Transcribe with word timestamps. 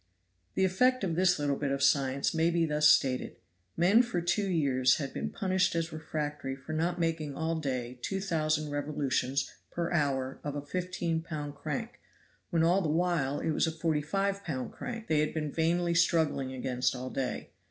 * 0.29 0.53
The 0.55 0.65
effect 0.65 1.03
of 1.03 1.13
this 1.13 1.37
little 1.37 1.57
bit 1.57 1.69
of 1.71 1.83
science 1.83 2.33
may 2.33 2.49
be 2.49 2.65
thus 2.65 2.89
stated 2.89 3.35
Men 3.77 4.01
for 4.01 4.19
two 4.19 4.49
years 4.49 4.95
had 4.95 5.13
been 5.13 5.29
punished 5.29 5.75
as 5.75 5.93
refractory 5.93 6.55
for 6.55 6.73
not 6.73 6.99
making 6.99 7.35
all 7.35 7.57
day 7.59 7.99
two 8.01 8.19
thousand 8.19 8.71
revolutions 8.71 9.53
per 9.69 9.91
hour 9.93 10.39
of 10.43 10.55
a 10.55 10.65
15 10.65 11.21
lb. 11.21 11.53
crank, 11.55 11.99
when 12.49 12.63
all 12.63 12.81
the 12.81 12.89
while 12.89 13.41
it 13.41 13.51
was 13.51 13.67
a 13.67 13.71
45 13.71 14.43
lb. 14.45 14.71
crank 14.71 15.05
they 15.05 15.19
had 15.19 15.35
been 15.35 15.51
vainly 15.51 15.93
struggling 15.93 16.51
against 16.51 16.95
all 16.95 17.11
day. 17.11 17.51